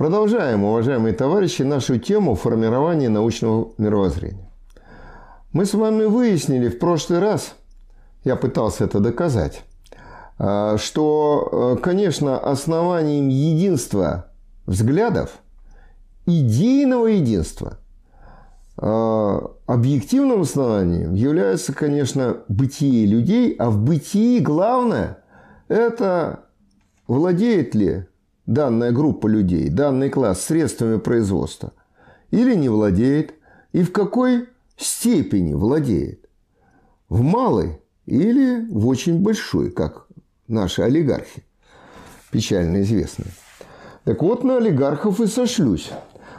[0.00, 4.50] Продолжаем, уважаемые товарищи, нашу тему формирования научного мировоззрения.
[5.52, 7.54] Мы с вами выяснили в прошлый раз,
[8.24, 9.62] я пытался это доказать,
[10.38, 14.32] а, что, э, конечно, основанием единства
[14.64, 15.32] взглядов,
[16.24, 17.76] идейного единства,
[18.78, 25.18] а, объективным основанием является, конечно, бытие людей, а в бытии главное–
[25.68, 26.46] это
[27.06, 28.06] владеет ли
[28.50, 31.72] данная группа людей, данный класс средствами производства
[32.32, 33.34] или не владеет,
[33.72, 36.28] и в какой степени владеет.
[37.08, 40.06] В малой или в очень большой, как
[40.48, 41.44] наши олигархи,
[42.32, 43.30] печально известные.
[44.04, 45.90] Так вот, на олигархов и сошлюсь.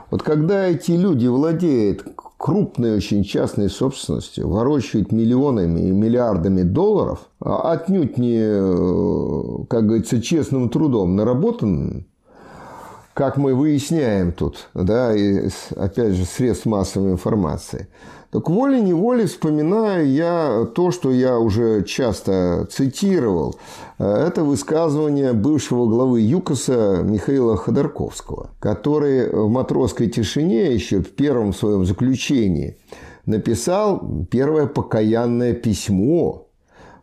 [0.09, 2.03] Вот когда эти люди владеют
[2.41, 10.19] крупной очень частной собственностью, ворочают миллионами и миллиардами долларов, а отнюдь не, э, как говорится,
[10.21, 12.07] честным трудом наработанным,
[13.13, 17.87] как мы выясняем тут, да, и опять же, средств массовой информации.
[18.31, 23.55] Так волей-неволей вспоминаю я то, что я уже часто цитировал.
[23.97, 31.85] Это высказывание бывшего главы ЮКОСа Михаила Ходорковского, который в «Матросской тишине» еще в первом своем
[31.85, 32.77] заключении
[33.25, 36.47] написал первое покаянное письмо,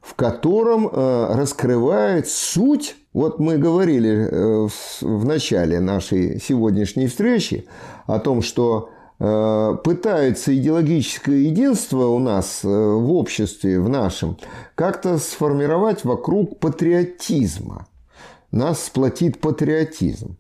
[0.01, 4.69] в котором э, раскрывает суть вот мы говорили э,
[5.01, 7.67] в начале нашей сегодняшней встречи
[8.07, 14.37] о том, что э, пытаются идеологическое единство у нас э, в обществе, в нашем,
[14.75, 17.87] как-то сформировать вокруг патриотизма.
[18.53, 20.37] Нас сплотит патриотизм.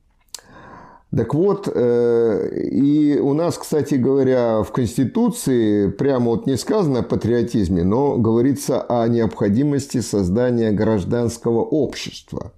[1.11, 7.83] Так вот, и у нас, кстати говоря, в Конституции прямо вот не сказано о патриотизме,
[7.83, 12.53] но говорится о необходимости создания гражданского общества–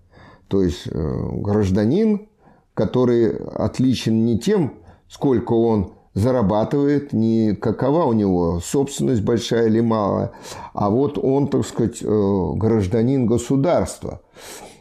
[0.51, 2.29] то есть э, гражданин,
[2.75, 4.75] который отличен не тем,
[5.09, 10.33] сколько он зарабатывает, не какова у него собственность большая или малая,
[10.75, 14.23] а вот он, так сказать, э, гражданин государства.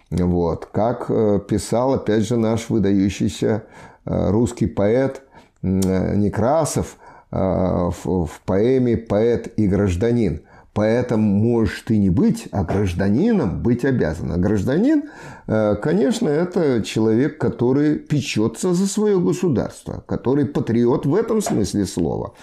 [0.10, 0.66] Вот.
[0.66, 3.64] Как э, писал, опять же, наш выдающийся
[4.06, 5.22] русский поэт
[5.62, 6.98] Некрасов
[7.30, 10.42] в поэме «Поэт и гражданин».
[10.74, 14.32] Поэтому можешь ты не быть, а гражданином быть обязан.
[14.32, 15.04] А гражданин,
[15.48, 22.34] э, конечно, это человек, который печется за свое государство, который патриот в этом смысле слова.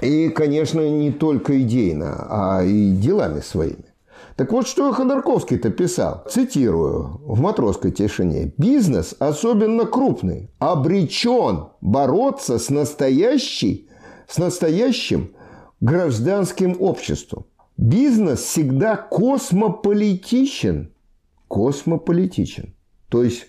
[0.00, 3.84] И, конечно, не только идейно, а и делами своими.
[4.36, 8.52] Так вот, что Ходорковский-то писал, цитирую, в «Матросской тишине».
[8.58, 13.88] «Бизнес, особенно крупный, обречен бороться с настоящей,
[14.26, 15.30] с настоящим
[15.80, 17.46] гражданским обществом.
[17.76, 20.92] Бизнес всегда космополитичен.
[21.48, 22.74] Космополитичен.
[23.08, 23.46] То есть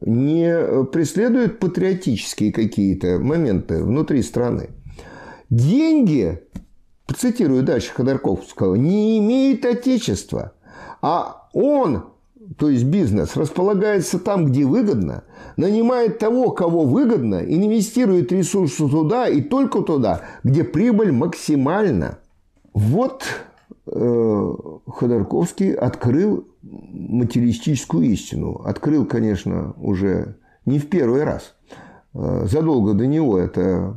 [0.00, 4.70] не преследует патриотические какие-то моменты внутри страны.
[5.50, 6.42] Деньги,
[7.14, 10.52] цитирую дальше Ходорковского, не имеют отечества,
[11.00, 12.13] а он
[12.56, 15.24] то есть бизнес, располагается там, где выгодно,
[15.56, 22.18] нанимает того, кого выгодно, инвестирует ресурсы туда и только туда, где прибыль максимальна.
[22.72, 23.24] Вот
[23.86, 24.54] э,
[24.86, 28.62] Ходорковский открыл материалистическую истину.
[28.64, 31.54] Открыл, конечно, уже не в первый раз.
[32.14, 33.96] Э, задолго до него это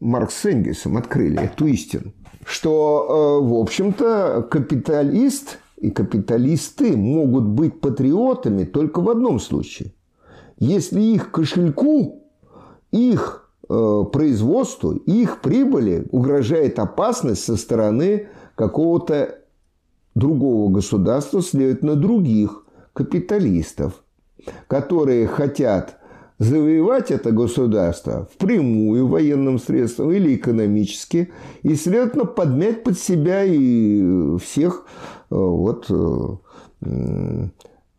[0.00, 2.12] Маркс с Энгельсом открыли эту истину.
[2.44, 9.94] Что, э, в общем-то, капиталист– и капиталисты могут быть патриотами только в одном случае.
[10.58, 12.22] Если их кошельку,
[12.90, 19.38] их э, производству, их прибыли угрожает опасность со стороны какого-то
[20.14, 24.04] другого государства, следовательно, других капиталистов,
[24.66, 25.99] которые хотят
[26.40, 31.30] завоевать это государство впрямую военным средством или экономически,
[31.62, 34.86] и, следовательно, подмять под себя и всех
[35.30, 37.48] э, вот, э,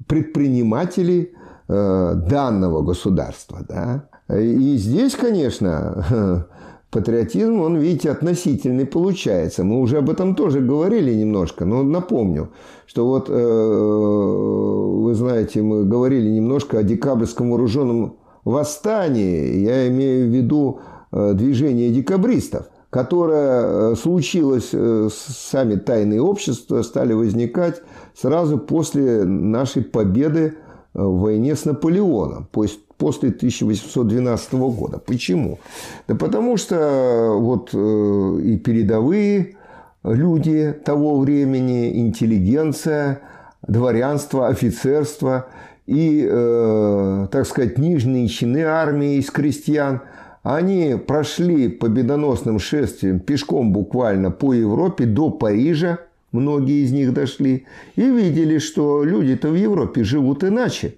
[0.08, 1.34] предпринимателей
[1.68, 3.60] э, данного государства.
[3.70, 4.10] Да?
[4.36, 6.48] И здесь, конечно,
[6.90, 9.64] патриотизм, он, видите, относительный получается.
[9.64, 12.50] Мы уже об этом тоже говорили немножко, но напомню,
[12.88, 20.80] что вот, вы знаете, мы говорили немножко о декабрьском вооруженном восстание, я имею в виду
[21.12, 27.82] э, движение декабристов, которое э, случилось, э, сами тайные общества стали возникать
[28.16, 30.56] сразу после нашей победы
[30.94, 35.00] в войне с Наполеоном, после 1812 года.
[35.00, 35.60] Почему?
[36.08, 39.56] Да потому что вот и передовые
[40.04, 43.22] люди того времени, интеллигенция,
[43.62, 45.48] дворянство, офицерство–
[45.92, 50.04] и, э, так сказать, нижние чины армии из крестьян,
[50.42, 56.00] они прошли победоносным шествием пешком буквально по Европе до Парижа,
[56.32, 57.66] многие из них дошли,
[57.98, 60.96] и видели, что люди-то в Европе живут иначе.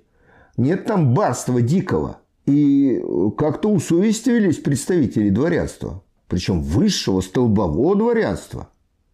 [0.58, 2.18] Нет там барства дикого.
[2.46, 3.04] И
[3.36, 8.70] как-то усовестились представители дворянства, причем высшего столбового дворянства.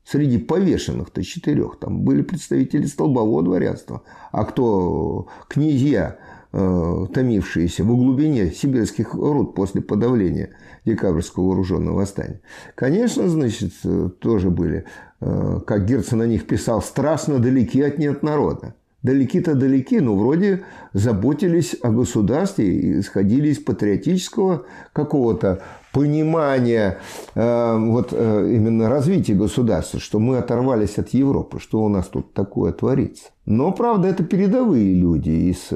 [0.10, 4.02] Среди повешенных-то четырех там были представители столбового дворянства.
[4.32, 6.18] А кто князья,
[6.52, 10.50] э, томившиеся в глубине сибирских руд после подавления
[10.84, 12.42] декабрьского вооруженного восстания.
[12.74, 14.86] Конечно, значит, э, тоже были,
[15.22, 18.74] э, как Герцен о них писал, страстно далеки от нет народа
[19.04, 20.64] далеки-то далеки, но вроде
[20.94, 27.00] заботились о государстве и исходили из патриотического какого-то понимания
[27.36, 32.34] э, вот э, именно развития государства, что мы оторвались от Европы, что у нас тут
[32.34, 33.30] такое творится.
[33.46, 35.76] Но, правда, это передовые люди из э,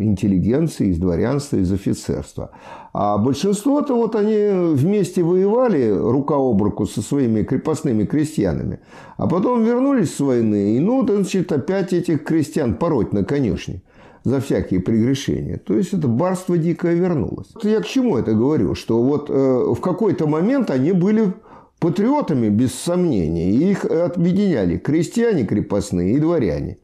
[0.00, 2.50] интеллигенции, из дворянства, из офицерства.
[2.92, 8.80] А большинство-то вот они вместе воевали рука об руку со своими крепостными крестьянами,
[9.16, 13.82] а потом вернулись с войны, и ну, значит, опять этих крестьян пороть на конюшне
[14.24, 15.58] за всякие прегрешения.
[15.58, 17.48] То есть это барство дикое вернулось.
[17.62, 18.74] Я к чему это говорю?
[18.74, 21.34] Что вот э, в какой-то момент они были
[21.78, 23.50] патриотами, без сомнения.
[23.50, 26.78] И их объединяли крестьяне крепостные и дворяне.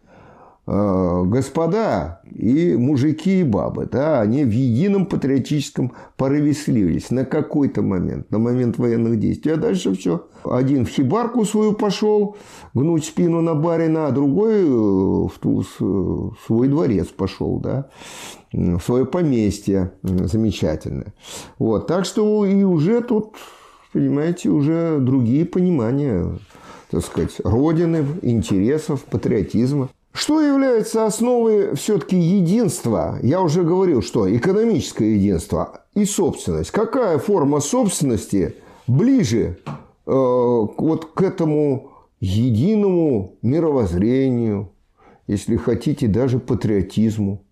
[0.66, 7.82] Э, господа и мужики и бабы, да, они в едином патриотическом порыве сливались на какой-то
[7.82, 9.52] момент, на момент военных действий.
[9.52, 10.26] А дальше все.
[10.44, 12.36] Один в хибарку свою пошел
[12.74, 17.88] гнуть спину на барина, а другой э, в, ту, в свой дворец пошел, да,
[18.52, 21.14] в свое поместье замечательное.
[21.58, 23.34] Вот, так что и уже тут,
[23.92, 26.38] понимаете, уже другие понимания,
[26.90, 29.88] так сказать, родины, интересов, патриотизма.
[30.12, 33.18] Что является основой все-таки единства?
[33.22, 36.72] Я уже говорил, что экономическое единство и собственность.
[36.72, 38.56] Какая форма собственности
[38.88, 44.72] ближе э, вот к этому единому мировоззрению,
[45.28, 47.44] если хотите, даже патриотизму?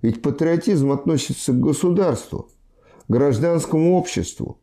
[0.00, 2.48] Ведь патриотизм относится к государству,
[3.08, 4.58] гражданскому обществу.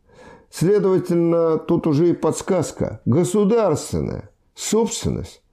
[0.50, 3.02] Следовательно, тут уже и подсказка.
[3.06, 5.44] Государственная собственность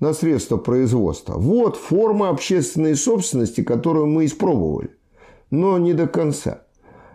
[0.00, 1.34] на средства производства.
[1.36, 4.90] Вот форма общественной собственности, которую мы испробовали,
[5.50, 6.62] но не до конца.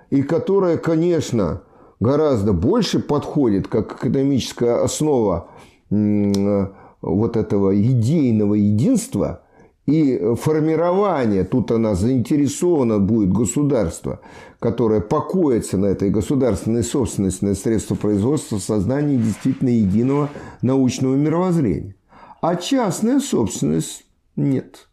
[0.10, 1.64] И которая, конечно,
[2.00, 5.50] гораздо больше подходит как экономическая основа
[5.90, 9.44] вот этого идейного единства
[9.86, 14.22] и формирования, тут она заинтересована будет государство,
[14.60, 20.30] которое покоится на этой государственной собственности на средства производства в создании действительно единого
[20.62, 21.96] научного мировоззрения.
[22.44, 24.04] А частная собственность
[24.36, 24.90] нет.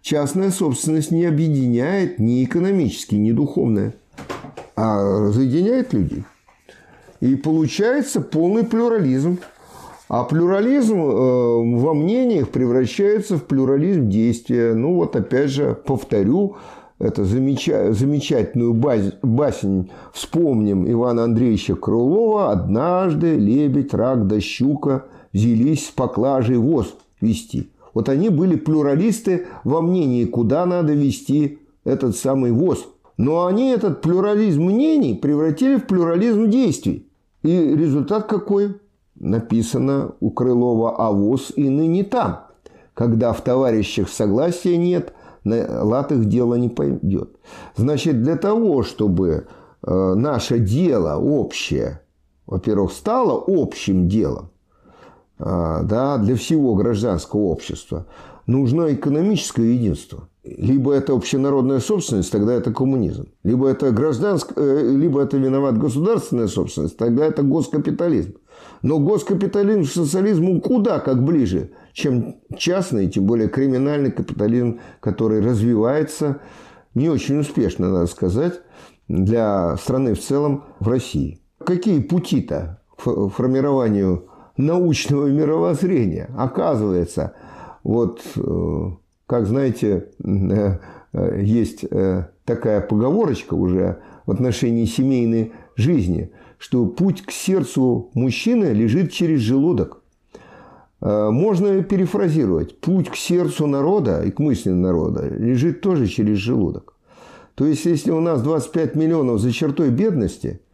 [0.00, 3.92] Частная собственность не объединяет ни экономически, ни духовная,
[4.76, 6.24] а разъединяет людей.
[7.20, 9.40] И получается полный плюрализм.
[10.08, 14.72] А плюрализм э, во мнениях превращается в плюрализм действия.
[14.72, 16.56] Ну вот опять же повторю,
[16.98, 17.92] это замеча...
[17.92, 19.12] замечательную баз...
[19.20, 25.04] басень вспомним Ивана Андреевича Крылова «Однажды лебедь, рак да щука
[25.36, 27.70] взялись с поклажей воз вести.
[27.92, 32.86] Вот они были плюралисты во мнении, куда надо вести этот самый воз.
[33.18, 37.06] Но они этот плюрализм мнений превратили в плюрализм действий.
[37.42, 38.76] И результат какой?
[39.14, 42.40] Написано у Крылова «А воз и ныне там».
[42.92, 45.12] Когда в товарищах согласия нет,
[45.44, 47.36] на лад их дело не пойдет.
[47.76, 49.46] Значит, для того, чтобы
[49.82, 52.00] э, наше дело общее,
[52.46, 54.50] во-первых, стало общим делом,
[55.38, 58.06] да, для всего гражданского общества,
[58.46, 60.28] нужно экономическое единство.
[60.44, 63.26] Либо это общенародная собственность, тогда это коммунизм.
[63.42, 68.34] Либо это гражданская, э, либо это виноват государственная собственность, тогда это госкапитализм.
[68.82, 76.40] Но госкапитализм к социализму куда как ближе, чем частный, тем более криминальный капитализм, который развивается
[76.94, 78.60] не очень успешно, надо сказать,
[79.08, 81.40] для страны в целом в России.
[81.58, 86.30] Какие пути-то к формированию научного мировоззрения.
[86.36, 87.34] Оказывается,
[87.82, 88.90] вот, э,
[89.26, 90.78] как знаете, э,
[91.12, 91.84] э, есть
[92.44, 100.02] такая поговорочка уже в отношении семейной жизни, что путь к сердцу мужчины лежит через желудок.
[101.00, 102.80] Можно перефразировать.
[102.80, 106.94] Путь к сердцу народа и к мысли народа лежит тоже через желудок.
[107.54, 110.60] То есть, если у нас 25 миллионов за чертой бедности–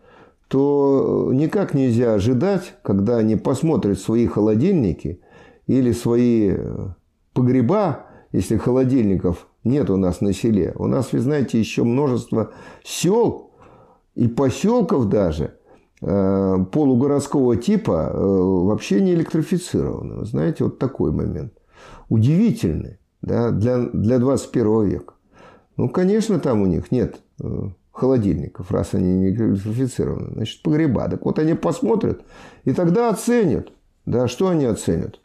[0.53, 5.23] то никак нельзя ожидать, когда они посмотрят свои холодильники
[5.67, 6.89] или свои э,
[7.33, 10.75] погреба если холодильников нет у нас на селе.
[10.77, 12.53] У нас, вы знаете, еще множество
[12.85, 13.53] сел
[14.15, 15.57] и поселков даже
[16.03, 20.17] э, полугородского типа э, вообще не электрифицированы.
[20.17, 21.55] Вы знаете, вот такой момент.
[22.11, 25.15] Удивительный да, для, для 21 века.
[25.79, 30.33] Ну, конечно, там у них нет э, холодильников, раз они не электрифицированы.
[30.35, 31.09] Значит, погреба.
[31.09, 32.23] Так вот они посмотрят
[32.65, 33.73] и тогда оценят.
[34.05, 35.21] Да, что они оценят,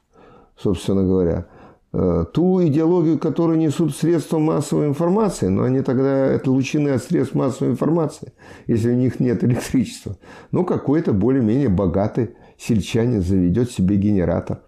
[0.56, 1.48] собственно говоря?
[1.94, 7.34] Э, ту идеологию, которую несут средства массовой информации, но они тогда, это лучины от средств
[7.34, 8.34] массовой информации,
[8.68, 10.18] если у них нет электричества.
[10.52, 14.60] Ну, какой-то более-менее богатый сельчанин заведет себе генератор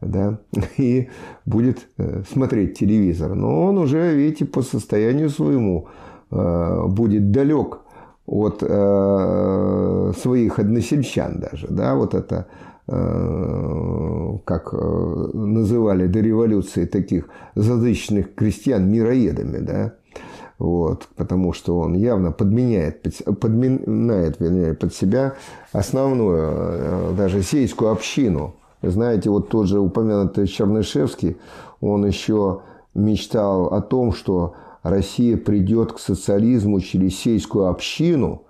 [0.00, 0.40] да,
[0.76, 1.08] и
[1.44, 3.34] будет э, смотреть телевизор.
[3.34, 5.88] Но он уже, видите, по состоянию своему
[6.34, 7.78] будет далек
[8.26, 8.58] от
[10.18, 12.46] своих односельчан даже, да, вот это
[12.86, 19.94] Э, как э, называли до революции таких задычных крестьян мироедами, да,
[20.58, 23.00] вот, потому что он явно подменяет,
[23.40, 25.32] подминает вернее, под себя
[25.72, 28.54] основную, э, даже сельскую общину.
[28.82, 31.38] Знаете, вот тот же упомянутый Чернышевский,
[31.80, 32.60] он еще
[32.94, 38.44] мечтал о том, что Россия придет к социализму через сельскую общину,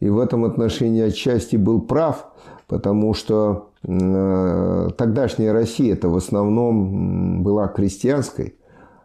[0.00, 2.28] и в этом отношении отчасти был прав,
[2.66, 8.56] потому что Э, тогдашняя Россия это в основном была крестьянской,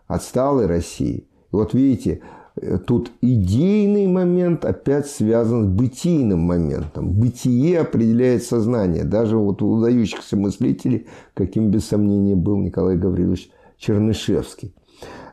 [0.07, 1.27] отсталой Россией.
[1.51, 2.21] Вот видите,
[2.57, 7.13] э, тут идейный момент опять связан с бытийным моментом.
[7.13, 9.05] Бытие определяет сознание.
[9.05, 14.73] Даже вот у выдающихся мыслителей, каким без сомнения был Николай Гаврилович Чернышевский.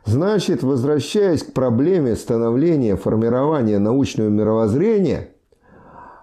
[0.04, 5.28] Значит, возвращаясь к проблеме становления, формирования научного мировоззрения–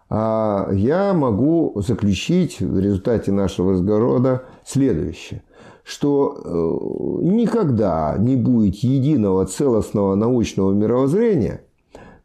[0.09, 5.43] а я могу заключить в результате нашего разговора следующее,
[5.83, 11.61] что э, никогда не будет единого целостного научного мировоззрения,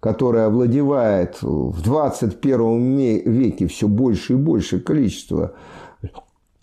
[0.01, 2.97] которое овладевает в 21
[3.31, 5.53] веке все больше и больше количество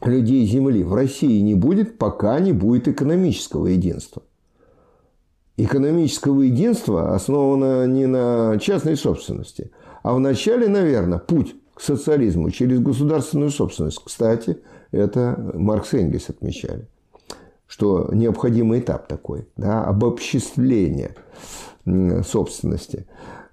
[0.04, 0.84] людей Земли.
[0.84, 4.24] В России не будет, пока не будет экономического единства.
[5.58, 9.72] Экономического единства основано не на частной собственности–
[10.04, 14.02] а вначале, наверное, путь к социализму через государственную собственность.
[14.04, 14.58] Кстати,
[14.92, 16.88] это Маркс и Энгельс отмечали,
[17.68, 21.16] что необходимый этап такой, да, обобществление
[21.86, 23.08] собственности.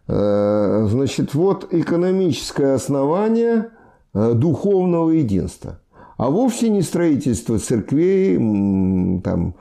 [0.06, 3.70] Э, значит, вот экономическое основание
[4.14, 5.80] э, духовного единства,
[6.16, 8.36] а вовсе не строительство церквей,
[9.22, 9.54] там,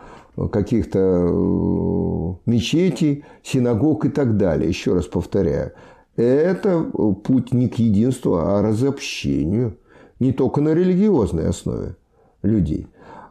[0.45, 4.69] каких-то э, мечетей, синагог и так далее.
[4.69, 5.71] Еще раз повторяю,
[6.15, 6.83] это
[7.23, 9.77] путь не к единству, а разобщению.
[10.19, 11.95] Не только на религиозной основе
[12.41, 12.87] людей.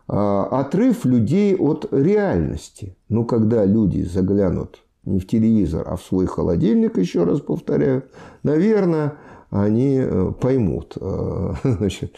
[0.08, 2.96] А отрыв людей от реальности.
[3.08, 8.04] Ну, когда люди заглянут не в телевизор, а в свой холодильник, еще раз повторяю,
[8.44, 9.14] наверное,
[9.50, 12.14] они э, поймут, э, значит,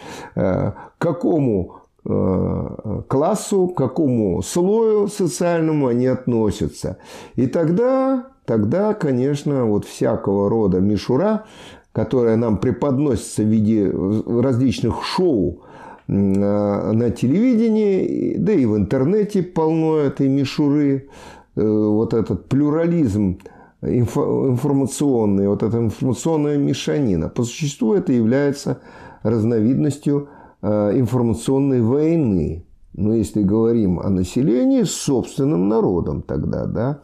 [0.99, 6.99] какому классу, к какому слою социальному они относятся.
[7.35, 11.45] И тогда тогда, конечно, вот всякого рода мишура,
[11.93, 13.93] которая нам преподносится в виде
[14.27, 15.61] различных шоу
[16.07, 21.11] на телевидении, да и в интернете полно этой мишуры,
[21.55, 23.39] э, вот этот плюрализм
[23.83, 27.29] информационный, вот эта информационная мешанина.
[27.29, 28.81] По существу это является
[29.23, 32.65] разновидностью э, информационной войны.
[32.95, 37.01] Но если говорим о населении с собственным народом тогда, да,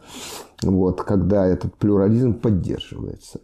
[0.61, 3.39] вот, когда этот плюрализм поддерживается.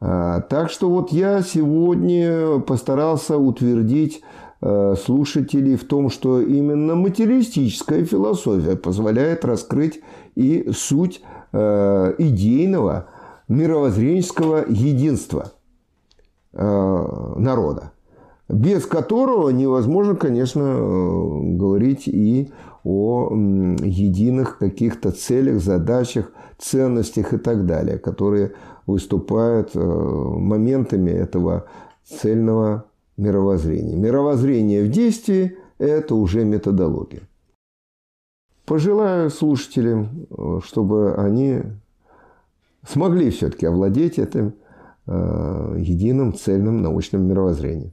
[0.00, 4.22] А, так что вот я сегодня постарался утвердить
[4.62, 10.00] э, слушателей в том, что именно материалистическая философия позволяет раскрыть
[10.34, 11.20] и суть
[11.52, 13.08] э, идейного
[13.48, 15.52] мировоззренческого единства
[16.52, 17.92] э, народа,
[18.50, 20.62] без которого невозможно, конечно,
[21.56, 22.52] говорить и
[22.82, 28.52] о единых каких-то целях, задачах, ценностях и так далее, которые
[28.86, 31.66] выступают э, моментами этого
[32.04, 33.96] цельного мировоззрения.
[33.96, 37.22] Мировоззрение в действии– это уже методология.
[38.66, 41.62] Пожелаю слушателям, э, чтобы они
[42.88, 44.54] смогли все-таки овладеть этим
[45.06, 47.92] э, единым цельным научным мировоззрением.